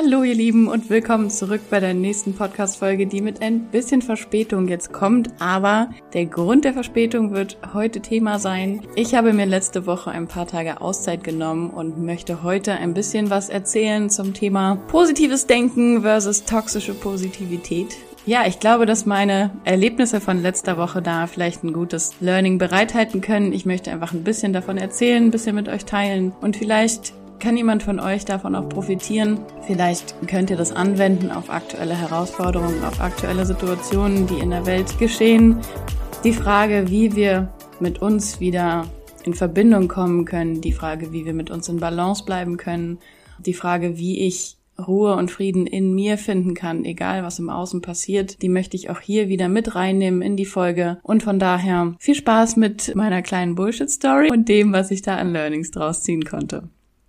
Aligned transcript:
Hallo 0.00 0.22
ihr 0.22 0.36
Lieben 0.36 0.68
und 0.68 0.90
willkommen 0.90 1.28
zurück 1.28 1.60
bei 1.70 1.80
der 1.80 1.92
nächsten 1.92 2.32
Podcast-Folge, 2.32 3.08
die 3.08 3.20
mit 3.20 3.42
ein 3.42 3.62
bisschen 3.62 4.00
Verspätung 4.00 4.68
jetzt 4.68 4.92
kommt. 4.92 5.28
Aber 5.40 5.90
der 6.12 6.26
Grund 6.26 6.64
der 6.64 6.72
Verspätung 6.72 7.32
wird 7.32 7.58
heute 7.74 7.98
Thema 7.98 8.38
sein. 8.38 8.86
Ich 8.94 9.16
habe 9.16 9.32
mir 9.32 9.44
letzte 9.44 9.86
Woche 9.86 10.12
ein 10.12 10.28
paar 10.28 10.46
Tage 10.46 10.80
Auszeit 10.80 11.24
genommen 11.24 11.70
und 11.70 12.00
möchte 12.00 12.44
heute 12.44 12.74
ein 12.74 12.94
bisschen 12.94 13.28
was 13.28 13.48
erzählen 13.48 14.08
zum 14.08 14.34
Thema 14.34 14.76
positives 14.86 15.48
Denken 15.48 16.02
versus 16.02 16.44
toxische 16.44 16.94
Positivität. 16.94 17.88
Ja, 18.24 18.46
ich 18.46 18.60
glaube, 18.60 18.86
dass 18.86 19.04
meine 19.04 19.50
Erlebnisse 19.64 20.20
von 20.20 20.40
letzter 20.40 20.78
Woche 20.78 21.02
da 21.02 21.26
vielleicht 21.26 21.64
ein 21.64 21.72
gutes 21.72 22.12
Learning 22.20 22.58
bereithalten 22.58 23.20
können. 23.20 23.52
Ich 23.52 23.66
möchte 23.66 23.90
einfach 23.90 24.12
ein 24.12 24.22
bisschen 24.22 24.52
davon 24.52 24.78
erzählen, 24.78 25.24
ein 25.24 25.32
bisschen 25.32 25.56
mit 25.56 25.68
euch 25.68 25.86
teilen 25.86 26.32
und 26.40 26.56
vielleicht 26.56 27.14
kann 27.40 27.56
jemand 27.56 27.82
von 27.82 28.00
euch 28.00 28.24
davon 28.24 28.54
auch 28.54 28.68
profitieren? 28.68 29.40
Vielleicht 29.66 30.14
könnt 30.26 30.50
ihr 30.50 30.56
das 30.56 30.72
anwenden 30.72 31.30
auf 31.30 31.50
aktuelle 31.50 31.94
Herausforderungen, 31.94 32.82
auf 32.84 33.00
aktuelle 33.00 33.46
Situationen, 33.46 34.26
die 34.26 34.38
in 34.38 34.50
der 34.50 34.66
Welt 34.66 34.98
geschehen. 34.98 35.60
Die 36.24 36.32
Frage, 36.32 36.86
wie 36.88 37.14
wir 37.14 37.52
mit 37.80 38.02
uns 38.02 38.40
wieder 38.40 38.86
in 39.24 39.34
Verbindung 39.34 39.88
kommen 39.88 40.24
können, 40.24 40.60
die 40.60 40.72
Frage, 40.72 41.12
wie 41.12 41.24
wir 41.24 41.34
mit 41.34 41.50
uns 41.50 41.68
in 41.68 41.78
Balance 41.78 42.24
bleiben 42.24 42.56
können, 42.56 42.98
die 43.38 43.54
Frage, 43.54 43.98
wie 43.98 44.26
ich 44.26 44.56
Ruhe 44.78 45.16
und 45.16 45.30
Frieden 45.30 45.66
in 45.66 45.94
mir 45.94 46.18
finden 46.18 46.54
kann, 46.54 46.84
egal 46.84 47.24
was 47.24 47.38
im 47.38 47.50
Außen 47.50 47.82
passiert, 47.82 48.42
die 48.42 48.48
möchte 48.48 48.76
ich 48.76 48.90
auch 48.90 49.00
hier 49.00 49.28
wieder 49.28 49.48
mit 49.48 49.74
reinnehmen 49.74 50.22
in 50.22 50.36
die 50.36 50.44
Folge. 50.44 50.98
Und 51.02 51.22
von 51.22 51.38
daher 51.38 51.94
viel 51.98 52.14
Spaß 52.14 52.56
mit 52.56 52.94
meiner 52.94 53.22
kleinen 53.22 53.56
Bullshit-Story 53.56 54.30
und 54.30 54.48
dem, 54.48 54.72
was 54.72 54.90
ich 54.90 55.02
da 55.02 55.16
an 55.16 55.32
Learnings 55.32 55.72
draus 55.72 56.02
ziehen 56.02 56.24
konnte. 56.24 56.68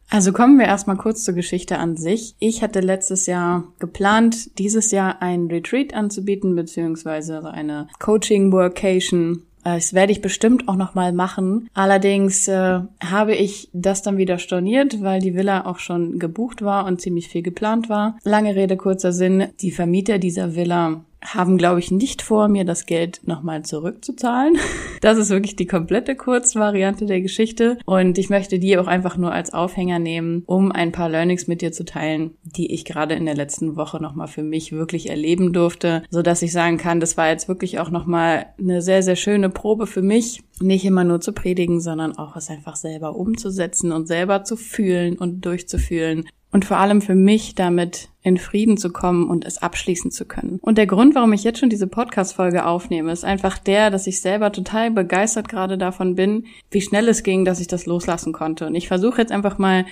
Also 0.10 0.34
kommen 0.34 0.58
wir 0.58 0.66
erstmal 0.66 0.98
kurz 0.98 1.24
zur 1.24 1.36
Geschichte 1.36 1.78
an 1.78 1.96
sich. 1.96 2.36
Ich 2.40 2.64
hatte 2.64 2.80
letztes 2.80 3.28
Jahr 3.28 3.66
geplant, 3.78 4.58
dieses 4.58 4.92
Jahr 4.92 5.22
ein 5.22 5.48
Retreat 5.48 5.94
anzubieten, 5.94 6.56
beziehungsweise 6.56 7.46
eine 7.46 7.88
Coaching-Workation 8.00 9.44
äh, 9.64 9.76
das 9.76 9.94
werde 9.94 10.12
ich 10.12 10.22
bestimmt 10.22 10.68
auch 10.68 10.76
nochmal 10.76 11.12
machen. 11.14 11.70
Allerdings 11.74 12.48
äh, 12.48 12.80
habe 13.04 13.36
ich 13.36 13.70
das 13.74 14.02
dann 14.02 14.18
wieder 14.18 14.40
storniert, 14.40 15.02
weil 15.02 15.20
die 15.20 15.36
Villa 15.36 15.66
auch 15.66 15.80
schon 15.80 16.18
gebucht 16.20 16.62
war 16.62 16.86
und 16.86 17.02
ziemlich 17.02 17.28
viel 17.28 17.42
geplant 17.42 17.90
war. 17.90 18.18
Lange 18.24 18.56
Rede, 18.56 18.78
kurzer 18.78 19.12
Sinn. 19.12 19.48
Die 19.62 19.72
Vermieter 19.72 20.18
dieser 20.18 20.56
Villa 20.56 21.02
haben, 21.24 21.58
glaube 21.58 21.80
ich, 21.80 21.92
nicht 21.92 22.22
vor, 22.22 22.48
mir 22.48 22.66
das 22.66 22.86
Geld 22.86 23.22
nochmal 23.26 23.64
zurückzuzahlen. 23.64 24.58
Das 25.02 25.18
ist 25.18 25.30
wirklich 25.30 25.56
die 25.56 25.66
komplette 25.66 26.14
Kurzvariante 26.14 27.06
der 27.06 27.22
Geschichte. 27.22 27.78
Und 27.86 28.18
ich 28.18 28.30
möchte 28.30 28.60
die 28.60 28.78
auch 28.78 28.88
einfach 28.88 29.16
nur 29.16 29.32
als 29.32 29.54
Aufhänger 29.54 29.98
nehmen, 29.98 30.44
um 30.46 30.74
ein 30.74 30.92
paar 30.92 31.08
Learnings 31.08 31.48
mit 31.48 31.62
dir 31.62 31.72
zu 31.72 31.86
teilen, 31.86 32.32
die 32.44 32.74
ich 32.74 32.84
gerade 32.84 33.16
in 33.16 33.26
der 33.26 33.36
letzten 33.36 33.78
Woche 33.78 34.02
nochmal 34.02 34.28
für 34.28 34.44
mich 34.44 34.74
wirklich 34.74 35.10
erleben 35.10 35.54
durfte, 35.54 36.04
so 36.10 36.22
dass 36.22 36.42
ich 36.42 36.52
sagen 36.52 36.78
kann, 36.78 37.00
das 37.00 37.16
war 37.16 37.30
jetzt 37.30 37.48
wirklich 37.48 37.80
auch 37.80 37.92
nochmal 37.92 38.48
eine 38.60 38.82
sehr, 38.82 39.02
sehr 39.02 39.16
schöne 39.16 39.50
Probe 39.50 39.88
für 39.88 40.02
mich, 40.02 40.42
nicht 40.62 40.86
immer 40.86 41.04
nur 41.04 41.22
zu 41.22 41.34
predigen, 41.34 41.82
sondern 41.82 42.18
auch 42.18 42.36
es 42.36 42.50
einfach 42.50 42.76
selber 42.76 43.16
umzusetzen 43.16 43.92
und 43.92 44.08
selber 44.08 44.44
zu 44.44 44.56
fühlen 44.56 45.18
und 45.18 45.46
durchzufühlen 45.46 46.26
und 46.52 46.66
vor 46.66 46.78
allem 46.78 47.02
für 47.02 47.16
mich 47.16 47.56
damit 47.56 48.10
in 48.24 48.38
Frieden 48.38 48.78
zu 48.78 48.92
kommen 48.92 49.30
und 49.30 49.46
es 49.46 49.60
abschließen 49.60 50.12
zu 50.12 50.26
können. 50.26 50.60
Und 50.62 50.78
der 50.78 50.88
Grund, 50.88 51.16
warum 51.16 51.32
ich 51.34 51.44
jetzt 51.44 51.60
schon 51.60 51.70
diese 51.70 51.88
Podcast-Folge 51.88 52.66
aufnehme, 52.66 53.12
ist 53.12 53.24
einfach 53.24 53.58
der, 53.58 53.92
dass 53.92 54.08
ich 54.08 54.22
selber 54.22 54.52
total 54.52 54.92
begeistert 54.92 55.48
gerade 55.48 55.78
davon 55.78 56.16
bin, 56.16 56.46
wie 56.72 56.82
schnell 56.82 57.08
es 57.08 57.24
ging, 57.24 57.46
dass 57.46 57.60
ich 57.60 57.68
das 57.68 57.86
loslassen 57.86 58.34
konnte. 58.34 58.66
Und 58.66 58.76
ich 58.76 58.88
versuche 58.88 59.22
jetzt 59.22 59.32
einfach 59.32 59.58
mal 59.58 59.86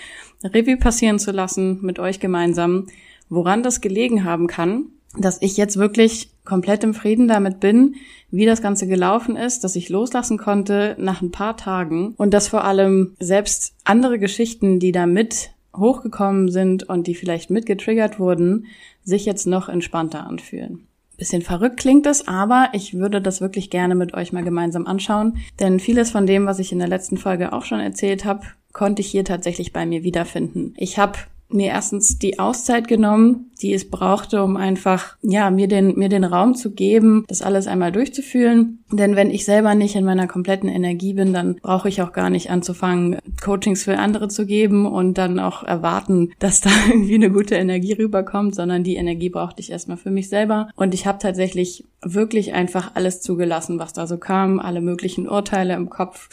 Revue 0.43 0.77
passieren 0.77 1.19
zu 1.19 1.31
lassen 1.31 1.79
mit 1.81 1.99
euch 1.99 2.19
gemeinsam, 2.19 2.87
woran 3.29 3.61
das 3.61 3.81
gelegen 3.81 4.23
haben 4.23 4.47
kann, 4.47 4.87
dass 5.15 5.41
ich 5.41 5.57
jetzt 5.57 5.77
wirklich 5.77 6.31
komplett 6.43 6.83
im 6.83 6.93
Frieden 6.93 7.27
damit 7.27 7.59
bin, 7.59 7.95
wie 8.31 8.45
das 8.45 8.61
Ganze 8.61 8.87
gelaufen 8.87 9.35
ist, 9.35 9.63
dass 9.63 9.75
ich 9.75 9.89
loslassen 9.89 10.37
konnte 10.37 10.95
nach 10.99 11.21
ein 11.21 11.31
paar 11.31 11.57
Tagen 11.57 12.13
und 12.17 12.33
dass 12.33 12.47
vor 12.47 12.63
allem 12.63 13.15
selbst 13.19 13.73
andere 13.83 14.19
Geschichten, 14.19 14.79
die 14.79 14.91
da 14.91 15.05
mit 15.05 15.51
hochgekommen 15.75 16.49
sind 16.49 16.83
und 16.83 17.07
die 17.07 17.15
vielleicht 17.15 17.49
mitgetriggert 17.49 18.19
wurden, 18.19 18.65
sich 19.03 19.25
jetzt 19.25 19.45
noch 19.45 19.69
entspannter 19.69 20.25
anfühlen. 20.25 20.87
Bisschen 21.17 21.41
verrückt 21.41 21.77
klingt 21.77 22.05
es, 22.05 22.27
aber 22.27 22.69
ich 22.73 22.93
würde 22.93 23.21
das 23.21 23.41
wirklich 23.41 23.69
gerne 23.69 23.95
mit 23.95 24.13
euch 24.13 24.33
mal 24.33 24.43
gemeinsam 24.43 24.85
anschauen, 24.85 25.37
denn 25.59 25.79
vieles 25.79 26.11
von 26.11 26.27
dem, 26.27 26.45
was 26.45 26.59
ich 26.59 26.71
in 26.71 26.79
der 26.79 26.87
letzten 26.87 27.17
Folge 27.17 27.53
auch 27.53 27.65
schon 27.65 27.79
erzählt 27.79 28.23
habe, 28.23 28.45
konnte 28.71 29.01
ich 29.01 29.07
hier 29.07 29.25
tatsächlich 29.25 29.73
bei 29.73 29.85
mir 29.87 30.03
wiederfinden. 30.03 30.75
Ich 30.77 30.99
habe 30.99 31.17
mir 31.49 31.67
erstens 31.67 32.19
die 32.19 32.39
Auszeit 32.39 32.87
genommen, 32.87 33.51
die 33.61 33.73
es 33.73 33.89
brauchte, 33.89 34.43
um 34.43 34.57
einfach, 34.57 35.17
ja, 35.21 35.49
mir 35.49 35.67
den, 35.67 35.97
mir 35.97 36.09
den 36.09 36.23
Raum 36.23 36.55
zu 36.55 36.71
geben, 36.71 37.25
das 37.27 37.41
alles 37.41 37.67
einmal 37.67 37.91
durchzufühlen. 37.91 38.83
Denn 38.91 39.15
wenn 39.15 39.31
ich 39.31 39.45
selber 39.45 39.73
nicht 39.75 39.95
in 39.95 40.05
meiner 40.05 40.27
kompletten 40.27 40.69
Energie 40.69 41.13
bin, 41.13 41.33
dann 41.33 41.55
brauche 41.55 41.89
ich 41.89 42.01
auch 42.01 42.11
gar 42.11 42.29
nicht 42.29 42.49
anzufangen, 42.49 43.17
Coachings 43.41 43.83
für 43.83 43.97
andere 43.97 44.27
zu 44.27 44.45
geben 44.45 44.85
und 44.85 45.17
dann 45.17 45.39
auch 45.39 45.63
erwarten, 45.63 46.31
dass 46.39 46.61
da 46.61 46.69
irgendwie 46.89 47.15
eine 47.15 47.31
gute 47.31 47.55
Energie 47.55 47.93
rüberkommt, 47.93 48.55
sondern 48.55 48.83
die 48.83 48.95
Energie 48.95 49.29
brauchte 49.29 49.61
ich 49.61 49.71
erstmal 49.71 49.97
für 49.97 50.11
mich 50.11 50.29
selber. 50.29 50.69
Und 50.75 50.93
ich 50.93 51.07
habe 51.07 51.19
tatsächlich 51.19 51.85
wirklich 52.01 52.53
einfach 52.53 52.91
alles 52.95 53.21
zugelassen, 53.21 53.79
was 53.79 53.93
da 53.93 54.05
so 54.05 54.17
kam, 54.17 54.59
alle 54.59 54.81
möglichen 54.81 55.27
Urteile 55.27 55.73
im 55.73 55.89
Kopf, 55.89 56.29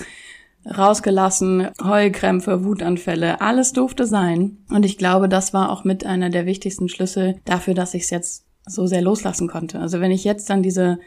rausgelassen, 0.67 1.69
Heulkrämpfe, 1.83 2.65
Wutanfälle, 2.65 3.41
alles 3.41 3.73
durfte 3.73 4.07
sein. 4.07 4.59
Und 4.71 4.85
ich 4.85 4.99
glaube, 4.99 5.29
das 5.29 5.53
war 5.53 5.71
auch 5.71 5.85
mit 5.85 6.07
einer 6.07 6.31
der 6.31 6.47
wichtigsten 6.47 6.89
Schlüssel 6.89 7.37
dafür, 7.45 7.75
dass 7.75 7.95
ich 7.95 8.05
es 8.05 8.11
jetzt 8.11 8.45
so 8.67 8.87
sehr 8.87 9.03
loslassen 9.03 9.49
konnte. 9.49 9.79
Also 9.79 10.01
wenn 10.01 10.11
ich 10.11 10.25
jetzt 10.25 10.51
an 10.51 10.63
diese 10.63 10.99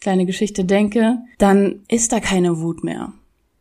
kleine 0.00 0.26
Geschichte 0.26 0.64
denke, 0.64 1.18
dann 1.38 1.80
ist 1.88 2.12
da 2.12 2.20
keine 2.20 2.60
Wut 2.60 2.84
mehr. 2.84 3.12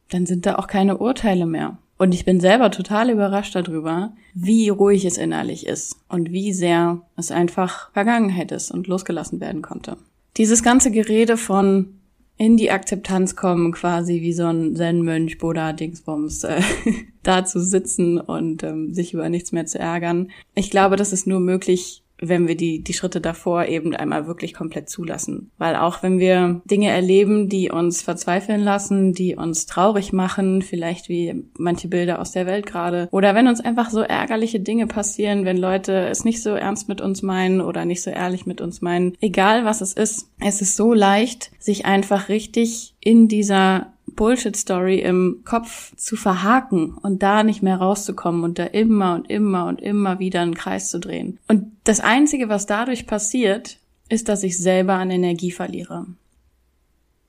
Dann 0.09 0.25
sind 0.25 0.45
da 0.45 0.55
auch 0.55 0.67
keine 0.67 0.97
Urteile 0.97 1.45
mehr. 1.45 1.77
Und 1.97 2.13
ich 2.13 2.25
bin 2.25 2.41
selber 2.41 2.72
total 2.72 3.09
überrascht 3.09 3.55
darüber, 3.55 4.13
wie 4.33 4.67
ruhig 4.67 5.05
es 5.05 5.17
innerlich 5.17 5.66
ist 5.66 5.95
und 6.09 6.31
wie 6.31 6.51
sehr 6.51 7.01
es 7.16 7.31
einfach 7.31 7.91
Vergangenheit 7.93 8.51
ist 8.51 8.69
und 8.69 8.87
losgelassen 8.87 9.39
werden 9.39 9.61
konnte. 9.61 9.97
Dieses 10.35 10.61
ganze 10.61 10.91
Gerede 10.91 11.37
von 11.37 11.99
in 12.38 12.57
die 12.57 12.72
Akzeptanz 12.72 13.35
kommen, 13.35 13.72
quasi 13.72 14.22
wie 14.22 14.34
so 14.34 14.46
ein 14.46 14.75
Zen-Mönch, 14.75 15.38
Buddha, 15.38 15.73
Dingsbums, 15.73 16.44
äh, 16.44 16.62
da 17.23 17.46
zu 17.46 17.62
sitzen 17.62 18.19
und 18.19 18.63
ähm, 18.63 18.94
sich 18.94 19.13
über 19.13 19.29
nichts 19.29 19.51
mehr 19.51 19.66
zu 19.66 19.79
ärgern. 19.79 20.31
Ich 20.53 20.69
glaube, 20.69 20.96
das 20.96 21.13
ist 21.13 21.28
nur 21.28 21.40
möglich, 21.40 22.03
wenn 22.20 22.48
wir 22.48 22.56
die, 22.56 22.84
die 22.84 22.94
Schritte 22.94 23.22
davor 23.22 23.66
eben 23.66 23.96
einmal 23.96 24.28
wirklich 24.28 24.53
komplett 24.53 24.90
zulassen. 24.90 25.52
Weil 25.58 25.76
auch 25.76 26.03
wenn 26.03 26.20
wir 26.20 26.62
Dinge 26.66 26.90
erleben, 26.90 27.50
die 27.50 27.70
uns 27.72 28.02
verzweifeln 28.02 28.62
lassen, 28.62 29.14
die 29.14 29.36
uns 29.36 29.66
traurig 29.66 30.14
machen, 30.14 30.62
vielleicht 30.62 31.09
wie 31.09 31.44
manche 31.58 31.88
Bilder 31.88 32.20
aus 32.20 32.31
der 32.31 32.46
Welt 32.46 32.66
gerade, 32.66 33.08
oder 33.12 33.36
wenn 33.36 33.48
uns 33.48 33.62
einfach 33.62 33.90
so 33.90 34.02
ärgerliche 34.02 34.59
Dinge 34.59 34.88
passieren, 34.88 35.46
wenn 35.46 35.58
Leute 35.58 36.08
es 36.08 36.24
nicht 36.24 36.42
so 36.42 36.52
ernst 36.52 36.88
mit 36.88 37.02
uns 37.02 37.22
meinen 37.22 37.62
oder 37.62 37.86
nicht 37.86 38.02
so 38.02 38.09
ehrlich 38.09 38.46
mit 38.46 38.62
uns 38.62 38.82
meinen, 38.82 39.16
egal 39.22 39.66
was 39.66 39.82
es 39.82 39.94
ist, 39.94 40.30
es 40.40 40.62
ist 40.62 40.76
so 40.76 40.94
leicht, 40.94 41.52
sich 41.59 41.86
einfach 41.86 42.30
richtig 42.30 42.96
in 43.00 43.28
dieser 43.28 43.94
Bullshit-Story 44.16 45.00
im 45.00 45.42
Kopf 45.46 45.96
zu 45.96 46.16
verhaken 46.16 46.98
und 47.02 47.24
da 47.24 47.44
nicht 47.44 47.62
mehr 47.62 47.78
rauszukommen 47.78 48.44
und 48.44 48.59
da 48.59 48.66
immer 48.66 49.16
und 49.16 49.30
immer 49.30 49.66
und 49.66 49.81
immer 49.81 50.20
wieder 50.20 50.42
einen 50.42 50.56
Kreis 50.56 50.90
zu 50.90 51.00
drehen. 51.00 51.40
Und 51.48 51.72
das 51.84 52.00
Einzige, 52.00 52.50
was 52.50 52.66
dadurch 52.66 53.08
passiert, 53.08 53.78
ist, 54.09 54.30
dass 54.30 54.44
ich 54.44 54.58
selber 54.58 54.94
an 54.94 55.12
Energie 55.12 55.52
verliere. 55.52 56.06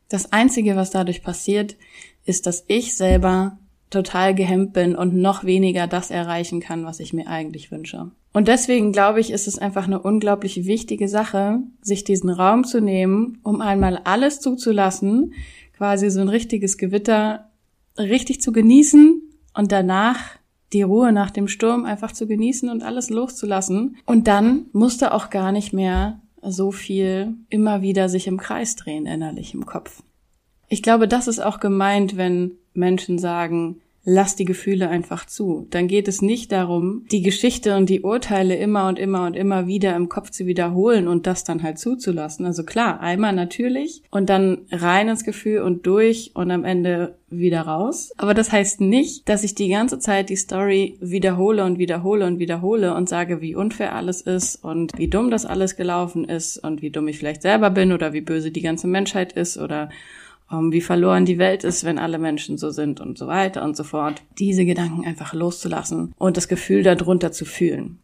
Das 0.08 0.32
Einzige, 0.32 0.76
was 0.76 0.90
dadurch 0.90 1.22
passiert, 1.22 1.76
ist, 2.24 2.46
dass 2.46 2.64
ich 2.68 2.96
selber 2.96 3.58
total 3.90 4.34
gehemmt 4.34 4.72
bin 4.72 4.94
und 4.96 5.14
noch 5.14 5.44
weniger 5.44 5.86
das 5.86 6.10
erreichen 6.10 6.60
kann, 6.60 6.84
was 6.84 7.00
ich 7.00 7.12
mir 7.12 7.28
eigentlich 7.28 7.70
wünsche. 7.70 8.10
Und 8.32 8.48
deswegen 8.48 8.92
glaube 8.92 9.20
ich, 9.20 9.30
ist 9.30 9.48
es 9.48 9.58
einfach 9.58 9.86
eine 9.86 10.00
unglaublich 10.00 10.66
wichtige 10.66 11.08
Sache, 11.08 11.60
sich 11.80 12.04
diesen 12.04 12.28
Raum 12.28 12.64
zu 12.64 12.80
nehmen, 12.80 13.38
um 13.42 13.60
einmal 13.62 13.98
alles 14.04 14.40
zuzulassen, 14.40 15.32
quasi 15.76 16.10
so 16.10 16.20
ein 16.20 16.28
richtiges 16.28 16.78
Gewitter 16.78 17.50
richtig 17.98 18.40
zu 18.40 18.52
genießen 18.52 19.22
und 19.54 19.72
danach 19.72 20.20
die 20.72 20.82
Ruhe 20.82 21.12
nach 21.12 21.30
dem 21.30 21.48
Sturm 21.48 21.84
einfach 21.84 22.12
zu 22.12 22.26
genießen 22.26 22.68
und 22.68 22.82
alles 22.82 23.10
loszulassen. 23.10 23.96
Und 24.04 24.26
dann 24.26 24.66
musste 24.72 25.14
auch 25.14 25.30
gar 25.30 25.52
nicht 25.52 25.72
mehr 25.72 26.20
so 26.42 26.72
viel 26.72 27.34
immer 27.48 27.82
wieder 27.82 28.08
sich 28.08 28.26
im 28.26 28.38
Kreis 28.38 28.76
drehen 28.76 29.06
innerlich 29.06 29.54
im 29.54 29.66
Kopf. 29.66 30.02
Ich 30.68 30.82
glaube, 30.82 31.08
das 31.08 31.28
ist 31.28 31.38
auch 31.38 31.60
gemeint, 31.60 32.16
wenn 32.16 32.52
Menschen 32.74 33.18
sagen, 33.18 33.80
lass 34.06 34.36
die 34.36 34.44
Gefühle 34.44 34.88
einfach 34.88 35.26
zu. 35.26 35.66
Dann 35.70 35.88
geht 35.88 36.06
es 36.06 36.22
nicht 36.22 36.52
darum, 36.52 37.04
die 37.10 37.22
Geschichte 37.22 37.76
und 37.76 37.90
die 37.90 38.02
Urteile 38.02 38.54
immer 38.54 38.86
und 38.88 39.00
immer 39.00 39.26
und 39.26 39.34
immer 39.34 39.66
wieder 39.66 39.96
im 39.96 40.08
Kopf 40.08 40.30
zu 40.30 40.46
wiederholen 40.46 41.08
und 41.08 41.26
das 41.26 41.42
dann 41.42 41.64
halt 41.64 41.78
zuzulassen. 41.78 42.46
Also 42.46 42.62
klar, 42.62 43.00
einmal 43.00 43.32
natürlich 43.32 44.02
und 44.10 44.30
dann 44.30 44.58
rein 44.70 45.08
ins 45.08 45.24
Gefühl 45.24 45.60
und 45.60 45.86
durch 45.86 46.30
und 46.34 46.52
am 46.52 46.64
Ende 46.64 47.16
wieder 47.28 47.62
raus. 47.62 48.12
Aber 48.16 48.32
das 48.32 48.52
heißt 48.52 48.80
nicht, 48.80 49.28
dass 49.28 49.42
ich 49.42 49.56
die 49.56 49.68
ganze 49.68 49.98
Zeit 49.98 50.30
die 50.30 50.36
Story 50.36 50.96
wiederhole 51.00 51.64
und 51.64 51.80
wiederhole 51.80 52.26
und 52.26 52.38
wiederhole 52.38 52.94
und 52.94 53.08
sage, 53.08 53.40
wie 53.40 53.56
unfair 53.56 53.96
alles 53.96 54.20
ist 54.20 54.62
und 54.64 54.96
wie 54.96 55.08
dumm 55.08 55.32
das 55.32 55.44
alles 55.44 55.74
gelaufen 55.74 56.24
ist 56.24 56.58
und 56.58 56.80
wie 56.80 56.90
dumm 56.90 57.08
ich 57.08 57.18
vielleicht 57.18 57.42
selber 57.42 57.70
bin 57.70 57.92
oder 57.92 58.12
wie 58.12 58.20
böse 58.20 58.52
die 58.52 58.62
ganze 58.62 58.86
Menschheit 58.86 59.32
ist 59.32 59.58
oder 59.58 59.88
um, 60.50 60.72
wie 60.72 60.80
verloren 60.80 61.24
die 61.24 61.38
Welt 61.38 61.64
ist, 61.64 61.84
wenn 61.84 61.98
alle 61.98 62.18
Menschen 62.18 62.58
so 62.58 62.70
sind 62.70 63.00
und 63.00 63.18
so 63.18 63.26
weiter 63.26 63.64
und 63.64 63.76
so 63.76 63.84
fort. 63.84 64.22
Diese 64.38 64.64
Gedanken 64.64 65.04
einfach 65.04 65.34
loszulassen 65.34 66.14
und 66.18 66.36
das 66.36 66.48
Gefühl 66.48 66.82
darunter 66.82 67.32
zu 67.32 67.44
fühlen. 67.44 67.98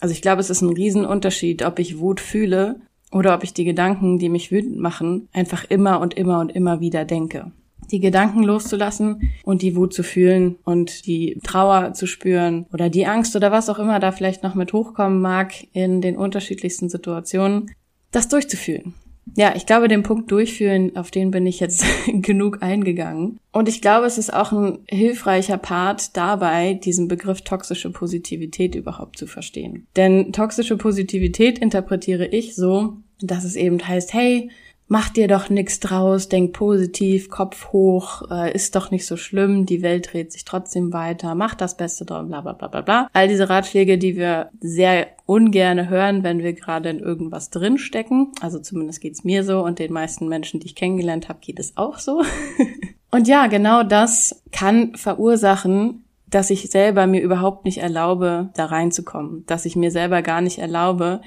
Also 0.00 0.12
ich 0.12 0.22
glaube, 0.22 0.40
es 0.40 0.50
ist 0.50 0.62
ein 0.62 0.72
Riesenunterschied, 0.72 1.64
ob 1.64 1.78
ich 1.78 1.98
Wut 1.98 2.20
fühle 2.20 2.80
oder 3.12 3.34
ob 3.34 3.44
ich 3.44 3.52
die 3.52 3.64
Gedanken, 3.64 4.18
die 4.18 4.28
mich 4.28 4.50
wütend 4.50 4.78
machen, 4.78 5.28
einfach 5.32 5.64
immer 5.68 6.00
und 6.00 6.14
immer 6.14 6.40
und 6.40 6.52
immer 6.52 6.80
wieder 6.80 7.04
denke. 7.04 7.52
Die 7.90 8.00
Gedanken 8.00 8.44
loszulassen 8.44 9.32
und 9.42 9.62
die 9.62 9.74
Wut 9.74 9.92
zu 9.92 10.04
fühlen 10.04 10.56
und 10.64 11.06
die 11.06 11.40
Trauer 11.42 11.92
zu 11.92 12.06
spüren 12.06 12.66
oder 12.72 12.88
die 12.88 13.06
Angst 13.06 13.34
oder 13.34 13.50
was 13.50 13.68
auch 13.68 13.80
immer 13.80 13.98
da 13.98 14.12
vielleicht 14.12 14.44
noch 14.44 14.54
mit 14.54 14.72
hochkommen 14.72 15.20
mag 15.20 15.52
in 15.72 16.00
den 16.00 16.16
unterschiedlichsten 16.16 16.88
Situationen, 16.88 17.72
das 18.12 18.28
durchzufühlen 18.28 18.94
ja, 19.36 19.54
ich 19.56 19.66
glaube, 19.66 19.88
den 19.88 20.02
Punkt 20.02 20.30
durchführen, 20.30 20.96
auf 20.96 21.10
den 21.10 21.30
bin 21.30 21.46
ich 21.46 21.60
jetzt 21.60 21.84
genug 22.06 22.62
eingegangen. 22.62 23.38
Und 23.52 23.68
ich 23.68 23.80
glaube, 23.80 24.06
es 24.06 24.18
ist 24.18 24.32
auch 24.32 24.52
ein 24.52 24.78
hilfreicher 24.88 25.58
Part 25.58 26.16
dabei, 26.16 26.74
diesen 26.74 27.08
Begriff 27.08 27.42
toxische 27.42 27.90
Positivität 27.90 28.74
überhaupt 28.74 29.18
zu 29.18 29.26
verstehen. 29.26 29.86
Denn 29.96 30.32
toxische 30.32 30.76
Positivität 30.76 31.58
interpretiere 31.58 32.26
ich 32.26 32.54
so, 32.54 32.98
dass 33.20 33.44
es 33.44 33.56
eben 33.56 33.86
heißt, 33.86 34.14
hey, 34.14 34.50
mach 34.90 35.08
dir 35.08 35.28
doch 35.28 35.48
nix 35.50 35.78
draus, 35.78 36.28
denk 36.28 36.52
positiv, 36.52 37.30
Kopf 37.30 37.72
hoch, 37.72 38.22
äh, 38.28 38.52
ist 38.52 38.74
doch 38.74 38.90
nicht 38.90 39.06
so 39.06 39.16
schlimm, 39.16 39.64
die 39.64 39.82
Welt 39.82 40.12
dreht 40.12 40.32
sich 40.32 40.44
trotzdem 40.44 40.92
weiter, 40.92 41.36
mach 41.36 41.54
das 41.54 41.76
Beste 41.76 42.04
dran, 42.04 42.26
bla 42.26 42.40
bla 42.40 42.54
bla 42.54 42.66
bla 42.66 42.80
bla. 42.80 43.08
All 43.12 43.28
diese 43.28 43.48
Ratschläge, 43.48 43.98
die 43.98 44.16
wir 44.16 44.50
sehr 44.60 45.06
ungerne 45.26 45.88
hören, 45.88 46.24
wenn 46.24 46.40
wir 46.40 46.54
gerade 46.54 46.90
in 46.90 46.98
irgendwas 46.98 47.50
drinstecken. 47.50 48.32
Also 48.40 48.58
zumindest 48.58 49.00
geht's 49.00 49.22
mir 49.22 49.44
so 49.44 49.64
und 49.64 49.78
den 49.78 49.92
meisten 49.92 50.26
Menschen, 50.26 50.58
die 50.58 50.66
ich 50.66 50.74
kennengelernt 50.74 51.28
habe, 51.28 51.38
geht 51.40 51.60
es 51.60 51.76
auch 51.76 52.00
so. 52.00 52.24
und 53.12 53.28
ja, 53.28 53.46
genau 53.46 53.84
das 53.84 54.42
kann 54.50 54.96
verursachen, 54.96 56.02
dass 56.26 56.50
ich 56.50 56.68
selber 56.68 57.06
mir 57.06 57.22
überhaupt 57.22 57.64
nicht 57.64 57.78
erlaube, 57.78 58.50
da 58.54 58.66
reinzukommen, 58.66 59.44
dass 59.46 59.66
ich 59.66 59.76
mir 59.76 59.92
selber 59.92 60.22
gar 60.22 60.40
nicht 60.40 60.58
erlaube, 60.58 61.20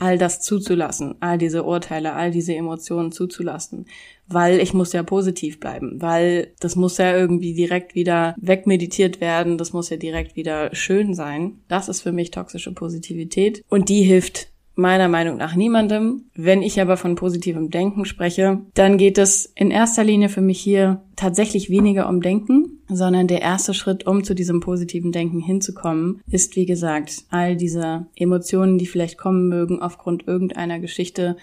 all 0.00 0.18
das 0.18 0.40
zuzulassen, 0.40 1.14
all 1.20 1.38
diese 1.38 1.62
Urteile, 1.64 2.14
all 2.14 2.30
diese 2.30 2.54
Emotionen 2.54 3.12
zuzulassen, 3.12 3.86
weil 4.26 4.58
ich 4.60 4.74
muss 4.74 4.92
ja 4.92 5.02
positiv 5.02 5.60
bleiben, 5.60 6.00
weil 6.00 6.52
das 6.60 6.74
muss 6.74 6.98
ja 6.98 7.16
irgendwie 7.16 7.54
direkt 7.54 7.94
wieder 7.94 8.34
wegmeditiert 8.38 9.20
werden, 9.20 9.58
das 9.58 9.72
muss 9.72 9.90
ja 9.90 9.96
direkt 9.96 10.36
wieder 10.36 10.74
schön 10.74 11.14
sein. 11.14 11.60
Das 11.68 11.88
ist 11.88 12.00
für 12.00 12.12
mich 12.12 12.30
toxische 12.30 12.72
Positivität 12.72 13.62
und 13.68 13.88
die 13.88 14.02
hilft 14.02 14.48
meiner 14.74 15.08
Meinung 15.08 15.36
nach 15.36 15.54
niemandem. 15.54 16.24
Wenn 16.34 16.62
ich 16.62 16.80
aber 16.80 16.96
von 16.96 17.14
positivem 17.14 17.70
Denken 17.70 18.04
spreche, 18.04 18.60
dann 18.74 18.98
geht 18.98 19.18
es 19.18 19.44
in 19.54 19.70
erster 19.70 20.04
Linie 20.04 20.28
für 20.28 20.40
mich 20.40 20.60
hier 20.60 21.02
tatsächlich 21.16 21.70
weniger 21.70 22.08
um 22.08 22.20
Denken, 22.20 22.79
sondern 22.92 23.26
der 23.26 23.42
erste 23.42 23.74
Schritt, 23.74 24.06
um 24.06 24.24
zu 24.24 24.34
diesem 24.34 24.60
positiven 24.60 25.12
Denken 25.12 25.40
hinzukommen, 25.40 26.20
ist, 26.30 26.56
wie 26.56 26.66
gesagt, 26.66 27.24
all 27.30 27.56
diese 27.56 28.06
Emotionen, 28.16 28.78
die 28.78 28.86
vielleicht 28.86 29.18
kommen 29.18 29.48
mögen, 29.48 29.80
aufgrund 29.80 30.26
irgendeiner 30.26 30.78
Geschichte 30.78 31.36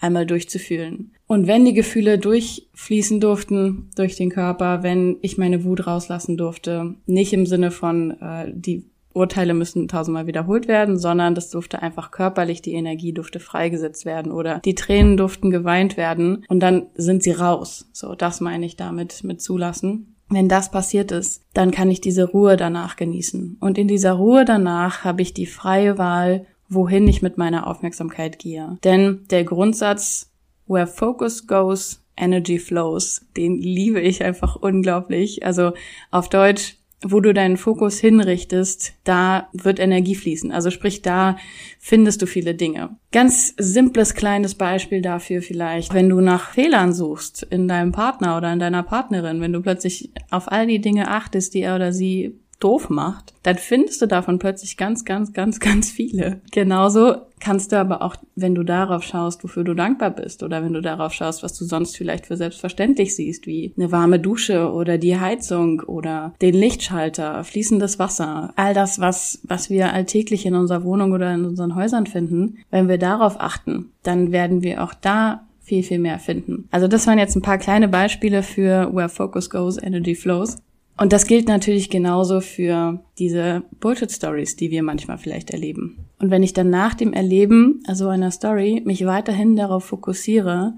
einmal 0.00 0.26
durchzufühlen. 0.26 1.12
Und 1.26 1.46
wenn 1.46 1.64
die 1.64 1.72
Gefühle 1.72 2.18
durchfließen 2.18 3.20
durften 3.20 3.90
durch 3.96 4.16
den 4.16 4.30
Körper, 4.30 4.82
wenn 4.82 5.16
ich 5.22 5.38
meine 5.38 5.64
Wut 5.64 5.86
rauslassen 5.86 6.36
durfte, 6.36 6.94
nicht 7.06 7.32
im 7.32 7.46
Sinne 7.46 7.70
von 7.70 8.10
äh, 8.20 8.52
die 8.54 8.84
Urteile 9.14 9.54
müssen 9.54 9.88
tausendmal 9.88 10.26
wiederholt 10.26 10.68
werden, 10.68 10.98
sondern 10.98 11.34
das 11.34 11.48
durfte 11.50 11.80
einfach 11.80 12.10
körperlich, 12.10 12.62
die 12.62 12.74
Energie 12.74 13.12
durfte 13.12 13.38
freigesetzt 13.38 14.04
werden 14.04 14.32
oder 14.32 14.58
die 14.64 14.74
Tränen 14.74 15.16
durften 15.16 15.50
geweint 15.50 15.96
werden 15.96 16.44
und 16.48 16.60
dann 16.60 16.86
sind 16.94 17.22
sie 17.22 17.30
raus. 17.30 17.88
So, 17.92 18.14
das 18.14 18.40
meine 18.40 18.66
ich 18.66 18.76
damit 18.76 19.22
mit 19.22 19.40
zulassen. 19.40 20.13
Wenn 20.34 20.48
das 20.48 20.70
passiert 20.70 21.12
ist, 21.12 21.42
dann 21.54 21.70
kann 21.70 21.90
ich 21.90 22.00
diese 22.00 22.24
Ruhe 22.24 22.56
danach 22.56 22.96
genießen. 22.96 23.56
Und 23.60 23.78
in 23.78 23.86
dieser 23.86 24.14
Ruhe 24.14 24.44
danach 24.44 25.04
habe 25.04 25.22
ich 25.22 25.32
die 25.32 25.46
freie 25.46 25.96
Wahl, 25.96 26.46
wohin 26.68 27.06
ich 27.06 27.22
mit 27.22 27.38
meiner 27.38 27.66
Aufmerksamkeit 27.68 28.38
gehe. 28.38 28.78
Denn 28.82 29.20
der 29.30 29.44
Grundsatz, 29.44 30.32
where 30.66 30.88
focus 30.88 31.46
goes, 31.46 32.00
energy 32.16 32.58
flows, 32.58 33.22
den 33.36 33.60
liebe 33.60 34.00
ich 34.00 34.24
einfach 34.24 34.56
unglaublich. 34.56 35.44
Also 35.44 35.72
auf 36.10 36.28
Deutsch, 36.28 36.76
wo 37.06 37.20
du 37.20 37.32
deinen 37.34 37.56
Fokus 37.56 37.98
hinrichtest, 37.98 38.94
da 39.04 39.48
wird 39.52 39.78
Energie 39.78 40.14
fließen. 40.14 40.50
Also 40.50 40.70
sprich, 40.70 41.02
da 41.02 41.36
findest 41.78 42.22
du 42.22 42.26
viele 42.26 42.54
Dinge. 42.54 42.96
Ganz 43.12 43.54
simples 43.58 44.14
kleines 44.14 44.54
Beispiel 44.54 45.02
dafür 45.02 45.42
vielleicht, 45.42 45.92
wenn 45.94 46.08
du 46.08 46.20
nach 46.20 46.50
Fehlern 46.50 46.92
suchst 46.92 47.46
in 47.50 47.68
deinem 47.68 47.92
Partner 47.92 48.36
oder 48.36 48.52
in 48.52 48.58
deiner 48.58 48.82
Partnerin, 48.82 49.40
wenn 49.40 49.52
du 49.52 49.60
plötzlich 49.60 50.10
auf 50.30 50.50
all 50.50 50.66
die 50.66 50.80
Dinge 50.80 51.08
achtest, 51.08 51.54
die 51.54 51.60
er 51.60 51.76
oder 51.76 51.92
sie 51.92 52.40
doof 52.58 52.90
macht, 52.90 53.34
dann 53.42 53.56
findest 53.56 54.00
du 54.02 54.06
davon 54.06 54.38
plötzlich 54.38 54.76
ganz, 54.76 55.04
ganz, 55.04 55.32
ganz, 55.32 55.60
ganz 55.60 55.90
viele. 55.90 56.40
Genauso 56.50 57.16
kannst 57.40 57.72
du 57.72 57.78
aber 57.78 58.02
auch, 58.02 58.16
wenn 58.36 58.54
du 58.54 58.62
darauf 58.62 59.02
schaust, 59.02 59.44
wofür 59.44 59.64
du 59.64 59.74
dankbar 59.74 60.10
bist 60.10 60.42
oder 60.42 60.64
wenn 60.64 60.72
du 60.72 60.80
darauf 60.80 61.12
schaust, 61.12 61.42
was 61.42 61.52
du 61.58 61.64
sonst 61.64 61.96
vielleicht 61.96 62.26
für 62.26 62.36
selbstverständlich 62.36 63.14
siehst, 63.14 63.46
wie 63.46 63.74
eine 63.76 63.92
warme 63.92 64.18
Dusche 64.18 64.72
oder 64.72 64.96
die 64.96 65.18
Heizung 65.18 65.80
oder 65.80 66.32
den 66.40 66.54
Lichtschalter, 66.54 67.44
fließendes 67.44 67.98
Wasser, 67.98 68.52
all 68.56 68.72
das, 68.72 68.98
was, 68.98 69.40
was 69.42 69.68
wir 69.68 69.92
alltäglich 69.92 70.46
in 70.46 70.54
unserer 70.54 70.84
Wohnung 70.84 71.12
oder 71.12 71.34
in 71.34 71.44
unseren 71.44 71.74
Häusern 71.74 72.06
finden, 72.06 72.58
wenn 72.70 72.88
wir 72.88 72.98
darauf 72.98 73.40
achten, 73.40 73.90
dann 74.02 74.32
werden 74.32 74.62
wir 74.62 74.82
auch 74.82 74.94
da 74.94 75.44
viel, 75.64 75.82
viel 75.82 75.98
mehr 75.98 76.18
finden. 76.18 76.68
Also 76.70 76.88
das 76.88 77.06
waren 77.06 77.18
jetzt 77.18 77.36
ein 77.36 77.42
paar 77.42 77.58
kleine 77.58 77.88
Beispiele 77.88 78.42
für 78.42 78.94
Where 78.94 79.08
Focus 79.08 79.50
Goes, 79.50 79.82
Energy 79.82 80.14
Flows. 80.14 80.58
Und 80.96 81.12
das 81.12 81.26
gilt 81.26 81.48
natürlich 81.48 81.90
genauso 81.90 82.40
für 82.40 83.00
diese 83.18 83.62
Bullshit-Stories, 83.80 84.56
die 84.56 84.70
wir 84.70 84.82
manchmal 84.82 85.18
vielleicht 85.18 85.50
erleben. 85.50 86.06
Und 86.20 86.30
wenn 86.30 86.44
ich 86.44 86.52
dann 86.52 86.70
nach 86.70 86.94
dem 86.94 87.12
Erleben 87.12 87.82
so 87.92 88.08
einer 88.08 88.30
Story 88.30 88.80
mich 88.84 89.04
weiterhin 89.04 89.56
darauf 89.56 89.84
fokussiere, 89.84 90.74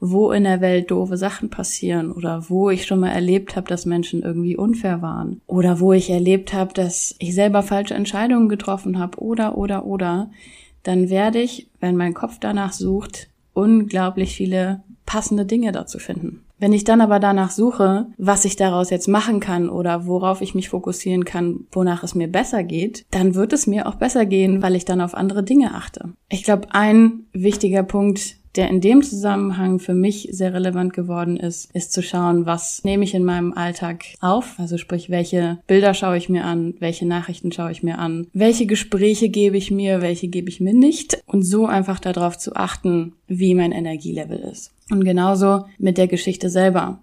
wo 0.00 0.30
in 0.30 0.44
der 0.44 0.60
Welt 0.60 0.90
doofe 0.90 1.16
Sachen 1.16 1.50
passieren 1.50 2.12
oder 2.12 2.48
wo 2.48 2.70
ich 2.70 2.86
schon 2.86 3.00
mal 3.00 3.10
erlebt 3.10 3.56
habe, 3.56 3.66
dass 3.66 3.84
Menschen 3.84 4.22
irgendwie 4.22 4.56
unfair 4.56 5.02
waren 5.02 5.40
oder 5.46 5.80
wo 5.80 5.92
ich 5.92 6.08
erlebt 6.10 6.52
habe, 6.52 6.72
dass 6.72 7.16
ich 7.18 7.34
selber 7.34 7.62
falsche 7.62 7.94
Entscheidungen 7.94 8.48
getroffen 8.48 8.98
habe 8.98 9.18
oder 9.18 9.58
oder 9.58 9.86
oder, 9.86 10.30
dann 10.84 11.10
werde 11.10 11.40
ich, 11.40 11.68
wenn 11.80 11.96
mein 11.96 12.14
Kopf 12.14 12.38
danach 12.40 12.72
sucht, 12.72 13.28
unglaublich 13.54 14.36
viele 14.36 14.82
passende 15.04 15.44
Dinge 15.44 15.72
dazu 15.72 15.98
finden. 15.98 16.44
Wenn 16.58 16.72
ich 16.72 16.84
dann 16.84 17.00
aber 17.00 17.20
danach 17.20 17.50
suche, 17.50 18.06
was 18.16 18.44
ich 18.44 18.56
daraus 18.56 18.90
jetzt 18.90 19.08
machen 19.08 19.40
kann 19.40 19.68
oder 19.68 20.06
worauf 20.06 20.40
ich 20.40 20.54
mich 20.54 20.68
fokussieren 20.68 21.24
kann, 21.24 21.66
wonach 21.70 22.02
es 22.02 22.14
mir 22.14 22.28
besser 22.28 22.64
geht, 22.64 23.06
dann 23.10 23.34
wird 23.34 23.52
es 23.52 23.66
mir 23.66 23.86
auch 23.86 23.94
besser 23.94 24.26
gehen, 24.26 24.62
weil 24.62 24.74
ich 24.74 24.84
dann 24.84 25.00
auf 25.00 25.14
andere 25.14 25.44
Dinge 25.44 25.74
achte. 25.74 26.14
Ich 26.28 26.42
glaube, 26.42 26.68
ein 26.72 27.26
wichtiger 27.32 27.84
Punkt, 27.84 28.37
der 28.56 28.68
in 28.68 28.80
dem 28.80 29.02
Zusammenhang 29.02 29.78
für 29.78 29.94
mich 29.94 30.28
sehr 30.32 30.54
relevant 30.54 30.92
geworden 30.92 31.36
ist, 31.36 31.74
ist 31.74 31.92
zu 31.92 32.02
schauen, 32.02 32.46
was 32.46 32.82
nehme 32.84 33.04
ich 33.04 33.14
in 33.14 33.24
meinem 33.24 33.52
Alltag 33.52 34.04
auf, 34.20 34.58
also 34.58 34.78
sprich, 34.78 35.10
welche 35.10 35.58
Bilder 35.66 35.94
schaue 35.94 36.16
ich 36.16 36.28
mir 36.28 36.44
an, 36.44 36.74
welche 36.78 37.06
Nachrichten 37.06 37.52
schaue 37.52 37.72
ich 37.72 37.82
mir 37.82 37.98
an, 37.98 38.26
welche 38.32 38.66
Gespräche 38.66 39.28
gebe 39.28 39.56
ich 39.56 39.70
mir, 39.70 40.00
welche 40.00 40.28
gebe 40.28 40.48
ich 40.48 40.60
mir 40.60 40.74
nicht? 40.74 41.22
Und 41.26 41.42
so 41.42 41.66
einfach 41.66 42.00
darauf 42.00 42.38
zu 42.38 42.56
achten, 42.56 43.14
wie 43.26 43.54
mein 43.54 43.72
Energielevel 43.72 44.38
ist. 44.38 44.72
Und 44.90 45.04
genauso 45.04 45.66
mit 45.78 45.98
der 45.98 46.08
Geschichte 46.08 46.50
selber. 46.50 47.00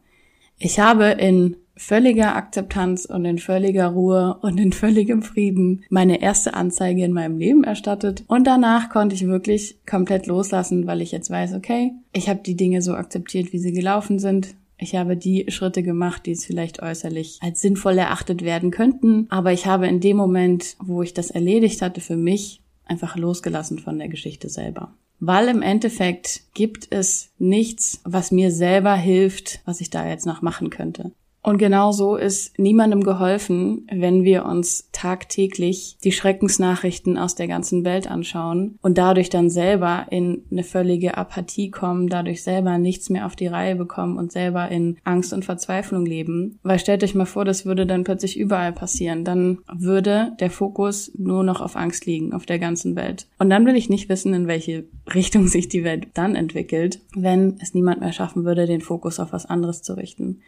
Ich 0.57 0.79
habe 0.79 1.05
in 1.05 1.57
völliger 1.77 2.35
Akzeptanz 2.35 3.05
und 3.05 3.25
in 3.25 3.37
völliger 3.37 3.87
Ruhe 3.87 4.37
und 4.41 4.59
in 4.59 4.71
völligem 4.71 5.21
Frieden 5.21 5.83
meine 5.89 6.21
erste 6.21 6.53
Anzeige 6.53 7.03
in 7.03 7.13
meinem 7.13 7.37
Leben 7.37 7.63
erstattet. 7.63 8.23
Und 8.27 8.45
danach 8.45 8.89
konnte 8.89 9.15
ich 9.15 9.27
wirklich 9.27 9.77
komplett 9.85 10.27
loslassen, 10.27 10.87
weil 10.87 11.01
ich 11.01 11.11
jetzt 11.11 11.29
weiß, 11.29 11.53
okay, 11.53 11.91
ich 12.13 12.29
habe 12.29 12.41
die 12.43 12.55
Dinge 12.55 12.81
so 12.81 12.93
akzeptiert, 12.93 13.53
wie 13.53 13.59
sie 13.59 13.73
gelaufen 13.73 14.19
sind. 14.19 14.55
Ich 14.77 14.95
habe 14.95 15.15
die 15.15 15.45
Schritte 15.49 15.83
gemacht, 15.83 16.25
die 16.25 16.31
es 16.31 16.45
vielleicht 16.45 16.81
äußerlich 16.81 17.39
als 17.41 17.61
sinnvoll 17.61 17.97
erachtet 17.97 18.41
werden 18.41 18.71
könnten. 18.71 19.27
Aber 19.29 19.53
ich 19.53 19.65
habe 19.65 19.87
in 19.87 20.01
dem 20.01 20.17
Moment, 20.17 20.75
wo 20.79 21.01
ich 21.01 21.13
das 21.13 21.31
erledigt 21.31 21.81
hatte, 21.81 22.01
für 22.01 22.17
mich 22.17 22.61
einfach 22.85 23.15
losgelassen 23.15 23.79
von 23.79 23.97
der 23.97 24.09
Geschichte 24.09 24.49
selber 24.49 24.93
weil 25.19 25.47
im 25.47 25.61
Endeffekt 25.61 26.41
gibt 26.53 26.87
es 26.91 27.29
nichts, 27.39 28.01
was 28.03 28.31
mir 28.31 28.51
selber 28.51 28.95
hilft, 28.95 29.61
was 29.65 29.81
ich 29.81 29.89
da 29.89 30.07
jetzt 30.07 30.25
noch 30.25 30.41
machen 30.41 30.69
könnte. 30.69 31.11
Und 31.45 31.59
genau 31.59 31.91
so 31.91 32.15
ist 32.15 32.57
niemandem 32.57 33.03
geholfen, 33.03 33.87
wenn 33.91 34.23
wir 34.23 34.45
uns 34.45 34.89
tagtäglich 34.95 35.97
die 36.03 36.13
Schreckensnachrichten 36.13 37.17
aus 37.17 37.35
der 37.35 37.47
ganzen 37.47 37.83
Welt 37.83 38.09
anschauen 38.09 38.79
und 38.81 38.97
dadurch 38.97 39.29
dann 39.29 39.49
selber 39.49 40.05
in 40.09 40.43
eine 40.49 40.63
völlige 40.63 41.17
Apathie 41.17 41.69
kommen, 41.69 42.07
dadurch 42.07 42.43
selber 42.43 42.77
nichts 42.77 43.09
mehr 43.09 43.25
auf 43.25 43.35
die 43.35 43.47
Reihe 43.47 43.75
bekommen 43.75 44.17
und 44.17 44.31
selber 44.31 44.69
in 44.69 44.97
Angst 45.03 45.33
und 45.33 45.43
Verzweiflung 45.43 46.05
leben. 46.05 46.59
Weil 46.63 46.79
stellt 46.79 47.03
euch 47.03 47.13
mal 47.13 47.25
vor, 47.25 47.43
das 47.43 47.65
würde 47.65 47.85
dann 47.85 48.05
plötzlich 48.05 48.39
überall 48.39 48.71
passieren. 48.71 49.25
Dann 49.25 49.57
würde 49.71 50.31
der 50.39 50.49
Fokus 50.49 51.11
nur 51.17 51.43
noch 51.43 51.59
auf 51.59 51.75
Angst 51.75 52.05
liegen, 52.05 52.31
auf 52.31 52.45
der 52.45 52.59
ganzen 52.59 52.95
Welt. 52.95 53.27
Und 53.37 53.49
dann 53.49 53.65
will 53.65 53.75
ich 53.75 53.89
nicht 53.89 54.07
wissen, 54.07 54.33
in 54.33 54.47
welche 54.47 54.85
Richtung 55.13 55.47
sich 55.47 55.67
die 55.67 55.83
Welt 55.83 56.07
dann 56.13 56.35
entwickelt, 56.35 57.01
wenn 57.13 57.57
es 57.61 57.73
niemand 57.73 57.99
mehr 57.99 58.13
schaffen 58.13 58.45
würde, 58.45 58.65
den 58.65 58.81
Fokus 58.81 59.19
auf 59.19 59.33
was 59.33 59.45
anderes 59.45 59.81
zu 59.81 59.97
richten. 59.97 60.39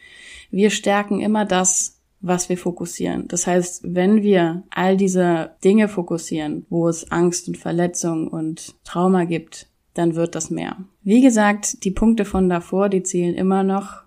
Wir 0.51 0.69
stärken 0.69 1.19
immer 1.19 1.43
das, 1.43 1.96
was 2.19 2.49
wir 2.49 2.57
fokussieren. 2.57 3.27
Das 3.27 3.47
heißt, 3.47 3.81
wenn 3.85 4.23
wir 4.23 4.63
all 4.69 4.97
diese 4.97 5.51
Dinge 5.63 5.87
fokussieren, 5.87 6.65
wo 6.69 6.87
es 6.87 7.11
Angst 7.11 7.47
und 7.47 7.57
Verletzung 7.57 8.27
und 8.27 8.75
Trauma 8.83 9.25
gibt, 9.25 9.67
dann 9.93 10.15
wird 10.15 10.35
das 10.35 10.49
mehr. 10.49 10.77
Wie 11.03 11.21
gesagt, 11.21 11.83
die 11.83 11.91
Punkte 11.91 12.25
von 12.25 12.49
davor, 12.49 12.89
die 12.89 13.03
zählen 13.03 13.35
immer 13.35 13.63
noch. 13.63 14.03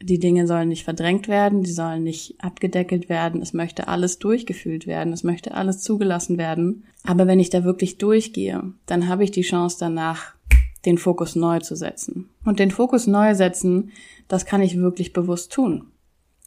Die 0.00 0.18
Dinge 0.18 0.48
sollen 0.48 0.68
nicht 0.68 0.84
verdrängt 0.84 1.28
werden, 1.28 1.62
die 1.62 1.70
sollen 1.70 2.02
nicht 2.02 2.34
abgedeckelt 2.42 3.08
werden. 3.08 3.40
Es 3.40 3.52
möchte 3.52 3.86
alles 3.86 4.18
durchgefühlt 4.18 4.86
werden, 4.86 5.12
es 5.12 5.22
möchte 5.22 5.54
alles 5.54 5.80
zugelassen 5.80 6.38
werden. 6.38 6.84
Aber 7.04 7.26
wenn 7.26 7.38
ich 7.38 7.50
da 7.50 7.62
wirklich 7.62 7.98
durchgehe, 7.98 8.72
dann 8.86 9.08
habe 9.08 9.22
ich 9.24 9.30
die 9.30 9.42
Chance 9.42 9.76
danach, 9.78 10.34
den 10.84 10.98
Fokus 10.98 11.36
neu 11.36 11.60
zu 11.60 11.76
setzen. 11.76 12.30
Und 12.44 12.58
den 12.58 12.72
Fokus 12.72 13.06
neu 13.06 13.36
setzen, 13.36 13.92
das 14.26 14.44
kann 14.44 14.60
ich 14.60 14.78
wirklich 14.78 15.12
bewusst 15.12 15.52
tun. 15.52 15.91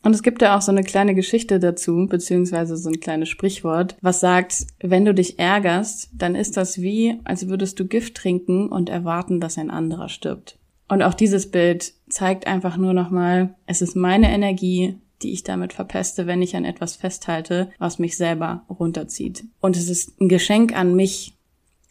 Und 0.05 0.13
es 0.13 0.21
gibt 0.21 0.43
ja 0.43 0.55
auch 0.55 0.62
so 0.62 0.71
eine 0.71 0.83
kleine 0.83 1.15
Geschichte 1.15 1.59
dazu, 1.59 2.05
beziehungsweise 2.07 2.77
so 2.77 2.89
ein 2.89 3.00
kleines 3.00 3.27
Sprichwort, 3.27 3.97
was 4.01 4.19
sagt, 4.19 4.67
wenn 4.79 5.03
du 5.03 5.15
dich 5.15 5.39
ärgerst, 5.39 6.12
dann 6.13 6.35
ist 6.35 6.57
das 6.57 6.79
wie, 6.79 7.19
als 7.24 7.47
würdest 7.50 7.79
du 7.79 7.88
Gift 7.88 8.13
trinken 8.13 8.69
und 8.69 8.88
erwarten, 8.88 9.39
dass 9.39 9.57
ein 9.57 9.71
anderer 9.71 10.07
stirbt. 10.07 10.59
Und 10.88 11.01
auch 11.01 11.15
dieses 11.15 11.50
Bild 11.50 11.93
zeigt 12.07 12.45
einfach 12.45 12.77
nur 12.77 12.93
nochmal, 12.93 13.55
es 13.65 13.81
ist 13.81 13.95
meine 13.95 14.29
Energie, 14.31 14.95
die 15.24 15.33
ich 15.33 15.41
damit 15.41 15.74
verpeste, 15.74 16.27
wenn 16.27 16.43
ich 16.43 16.55
an 16.55 16.65
etwas 16.65 16.95
festhalte, 16.95 17.71
was 17.79 17.97
mich 17.97 18.15
selber 18.15 18.63
runterzieht. 18.69 19.45
Und 19.59 19.75
es 19.75 19.89
ist 19.89 20.21
ein 20.21 20.29
Geschenk 20.29 20.77
an 20.77 20.95
mich, 20.95 21.33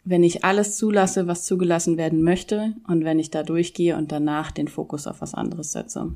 wenn 0.05 0.23
ich 0.23 0.45
alles 0.45 0.77
zulasse, 0.77 1.27
was 1.27 1.47
zugelassen 1.47 1.97
werden 1.97 2.23
möchte 2.23 2.75
und 2.87 3.05
wenn 3.05 3.19
ich 3.19 3.33
da 3.33 3.43
durchgehe 3.43 3.97
und 3.97 4.13
danach 4.13 4.53
den 4.53 4.69
Fokus 4.69 5.09
auf 5.09 5.21
was 5.21 5.35
anderes 5.35 5.73
setze. 5.73 6.13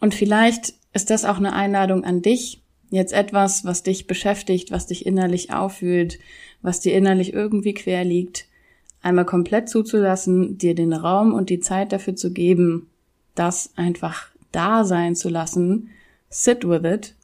Und 0.00 0.14
vielleicht 0.14 0.74
ist 0.92 1.10
das 1.10 1.24
auch 1.24 1.36
eine 1.36 1.52
Einladung 1.52 2.04
an 2.04 2.22
dich, 2.22 2.62
jetzt 2.90 3.12
etwas, 3.12 3.64
was 3.64 3.82
dich 3.82 4.06
beschäftigt, 4.06 4.70
was 4.70 4.86
dich 4.86 5.06
innerlich 5.06 5.52
aufwühlt, 5.52 6.18
was 6.62 6.80
dir 6.80 6.94
innerlich 6.94 7.32
irgendwie 7.32 7.74
quer 7.74 8.04
liegt, 8.04 8.46
einmal 9.02 9.24
komplett 9.24 9.68
zuzulassen, 9.68 10.58
dir 10.58 10.74
den 10.74 10.92
Raum 10.92 11.32
und 11.32 11.50
die 11.50 11.60
Zeit 11.60 11.92
dafür 11.92 12.16
zu 12.16 12.32
geben, 12.32 12.88
das 13.34 13.72
einfach 13.76 14.28
da 14.52 14.84
sein 14.84 15.14
zu 15.14 15.28
lassen, 15.28 15.90
sit 16.28 16.68
with 16.68 16.84
it 16.84 17.14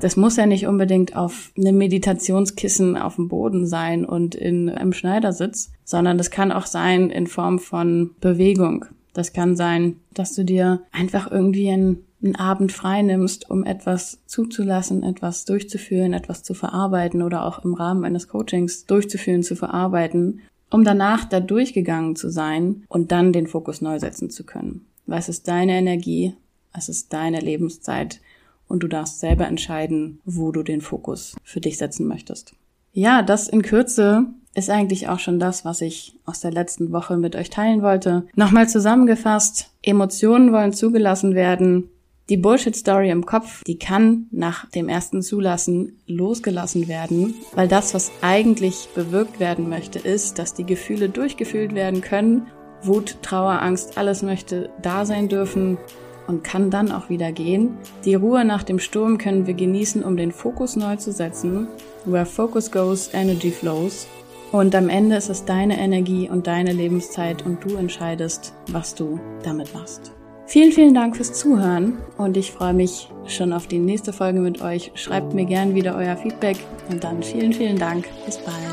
das 0.00 0.16
muss 0.16 0.36
ja 0.36 0.46
nicht 0.46 0.66
unbedingt 0.66 1.16
auf 1.16 1.52
einem 1.56 1.78
Meditationskissen 1.78 2.96
auf 2.96 3.16
dem 3.16 3.28
Boden 3.28 3.66
sein 3.66 4.04
und 4.04 4.34
in 4.34 4.68
einem 4.68 4.92
Schneidersitz, 4.92 5.72
sondern 5.84 6.18
das 6.18 6.30
kann 6.30 6.52
auch 6.52 6.66
sein 6.66 7.10
in 7.10 7.26
Form 7.26 7.58
von 7.58 8.10
Bewegung. 8.20 8.84
Das 9.12 9.32
kann 9.32 9.56
sein, 9.56 9.96
dass 10.14 10.34
du 10.34 10.44
dir 10.44 10.82
einfach 10.92 11.30
irgendwie 11.30 11.70
einen, 11.70 12.04
einen 12.22 12.36
Abend 12.36 12.72
frei 12.72 13.02
nimmst, 13.02 13.48
um 13.50 13.64
etwas 13.64 14.18
zuzulassen, 14.26 15.02
etwas 15.02 15.44
durchzuführen, 15.44 16.12
etwas 16.12 16.42
zu 16.42 16.54
verarbeiten 16.54 17.22
oder 17.22 17.44
auch 17.44 17.64
im 17.64 17.74
Rahmen 17.74 18.04
eines 18.04 18.28
Coachings 18.28 18.86
durchzuführen, 18.86 19.42
zu 19.42 19.54
verarbeiten, 19.54 20.40
um 20.70 20.84
danach 20.84 21.24
da 21.24 21.40
durchgegangen 21.40 22.16
zu 22.16 22.28
sein 22.28 22.84
und 22.88 23.12
dann 23.12 23.32
den 23.32 23.46
Fokus 23.46 23.80
neu 23.80 23.98
setzen 23.98 24.30
zu 24.30 24.44
können. 24.44 24.86
Was 25.06 25.28
ist 25.28 25.48
deine 25.48 25.72
Energie? 25.78 26.34
Was 26.72 26.88
ist 26.88 27.12
deine 27.12 27.40
Lebenszeit? 27.40 28.20
und 28.68 28.82
du 28.82 28.88
darfst 28.88 29.18
selber 29.18 29.46
entscheiden, 29.46 30.20
wo 30.24 30.52
du 30.52 30.62
den 30.62 30.80
Fokus 30.80 31.34
für 31.42 31.60
dich 31.60 31.78
setzen 31.78 32.06
möchtest. 32.06 32.54
Ja, 32.92 33.22
das 33.22 33.48
in 33.48 33.62
Kürze 33.62 34.26
ist 34.54 34.70
eigentlich 34.70 35.08
auch 35.08 35.18
schon 35.18 35.38
das, 35.38 35.64
was 35.64 35.80
ich 35.80 36.16
aus 36.24 36.40
der 36.40 36.50
letzten 36.50 36.92
Woche 36.92 37.16
mit 37.16 37.36
euch 37.36 37.50
teilen 37.50 37.82
wollte. 37.82 38.26
Nochmal 38.34 38.68
zusammengefasst, 38.68 39.70
Emotionen 39.82 40.52
wollen 40.52 40.72
zugelassen 40.72 41.34
werden. 41.34 41.90
Die 42.28 42.36
Bullshit-Story 42.36 43.10
im 43.10 43.24
Kopf, 43.24 43.64
die 43.64 43.78
kann 43.78 44.26
nach 44.30 44.68
dem 44.68 44.90
ersten 44.90 45.22
Zulassen 45.22 45.98
losgelassen 46.06 46.86
werden, 46.86 47.34
weil 47.54 47.68
das, 47.68 47.94
was 47.94 48.12
eigentlich 48.20 48.90
bewirkt 48.94 49.40
werden 49.40 49.70
möchte, 49.70 49.98
ist, 49.98 50.38
dass 50.38 50.52
die 50.52 50.66
Gefühle 50.66 51.08
durchgefühlt 51.08 51.74
werden 51.74 52.02
können. 52.02 52.48
Wut, 52.82 53.16
Trauer, 53.22 53.62
Angst, 53.62 53.96
alles 53.96 54.22
möchte 54.22 54.68
da 54.82 55.06
sein 55.06 55.30
dürfen 55.30 55.78
und 56.26 56.44
kann 56.44 56.70
dann 56.70 56.92
auch 56.92 57.08
wieder 57.08 57.32
gehen. 57.32 57.78
Die 58.04 58.14
Ruhe 58.14 58.44
nach 58.44 58.62
dem 58.62 58.78
Sturm 58.78 59.16
können 59.16 59.46
wir 59.46 59.54
genießen, 59.54 60.04
um 60.04 60.18
den 60.18 60.30
Fokus 60.30 60.76
neu 60.76 60.96
zu 60.96 61.12
setzen. 61.12 61.66
Where 62.04 62.26
focus 62.26 62.70
goes, 62.70 63.08
energy 63.14 63.50
flows. 63.50 64.06
Und 64.52 64.74
am 64.74 64.90
Ende 64.90 65.16
ist 65.16 65.30
es 65.30 65.46
deine 65.46 65.78
Energie 65.78 66.28
und 66.28 66.46
deine 66.46 66.72
Lebenszeit 66.72 67.44
und 67.44 67.64
du 67.64 67.76
entscheidest, 67.76 68.52
was 68.66 68.94
du 68.94 69.18
damit 69.42 69.72
machst. 69.72 70.12
Vielen, 70.48 70.72
vielen 70.72 70.94
Dank 70.94 71.14
fürs 71.14 71.34
Zuhören 71.34 71.98
und 72.16 72.38
ich 72.38 72.52
freue 72.52 72.72
mich 72.72 73.10
schon 73.26 73.52
auf 73.52 73.66
die 73.66 73.78
nächste 73.78 74.14
Folge 74.14 74.40
mit 74.40 74.62
euch. 74.62 74.90
Schreibt 74.94 75.34
mir 75.34 75.44
gern 75.44 75.74
wieder 75.74 75.94
euer 75.94 76.16
Feedback 76.16 76.56
und 76.88 77.04
dann 77.04 77.22
vielen, 77.22 77.52
vielen 77.52 77.78
Dank. 77.78 78.08
Bis 78.24 78.38
bald. 78.38 78.67